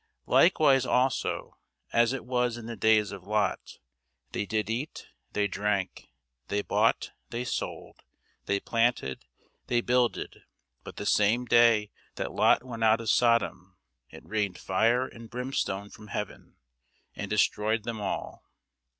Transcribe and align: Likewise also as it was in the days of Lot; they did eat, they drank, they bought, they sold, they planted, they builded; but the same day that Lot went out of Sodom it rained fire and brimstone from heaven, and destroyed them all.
Likewise 0.25 0.83
also 0.83 1.59
as 1.93 2.11
it 2.11 2.25
was 2.25 2.57
in 2.57 2.65
the 2.65 2.75
days 2.75 3.11
of 3.11 3.27
Lot; 3.27 3.77
they 4.31 4.47
did 4.47 4.67
eat, 4.67 5.05
they 5.33 5.47
drank, 5.47 6.09
they 6.47 6.63
bought, 6.63 7.11
they 7.29 7.43
sold, 7.43 8.01
they 8.47 8.59
planted, 8.59 9.23
they 9.67 9.79
builded; 9.79 10.41
but 10.83 10.95
the 10.95 11.05
same 11.05 11.45
day 11.45 11.91
that 12.15 12.33
Lot 12.33 12.63
went 12.63 12.83
out 12.83 12.99
of 12.99 13.11
Sodom 13.11 13.77
it 14.09 14.25
rained 14.25 14.57
fire 14.57 15.05
and 15.05 15.29
brimstone 15.29 15.91
from 15.91 16.07
heaven, 16.07 16.55
and 17.13 17.29
destroyed 17.29 17.83
them 17.83 18.01
all. 18.01 18.43